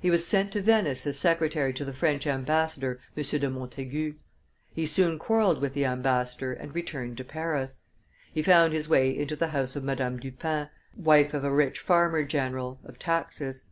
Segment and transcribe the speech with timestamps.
[0.00, 3.24] He was sent to Venice as secretary to the French ambassador M.
[3.24, 4.14] de Montaigu.
[4.72, 7.80] He soon quarrelled with the ambassador and returned to Paris.
[8.32, 12.22] He found his way into the house of Madame Dupin, wife of a rich farmer
[12.22, 13.64] general (of taxes).